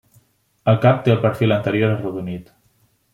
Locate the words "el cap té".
0.71-1.13